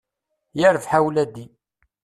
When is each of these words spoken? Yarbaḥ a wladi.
Yarbaḥ 0.59 0.91
a 0.97 0.99
wladi. 1.05 1.45